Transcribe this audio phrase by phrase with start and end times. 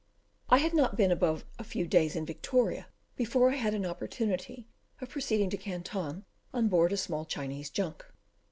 [0.49, 4.67] I had not been above a few days in Victoria before I had an opportunity
[4.99, 8.03] of proceeding to Canton on board a small Chinese junk.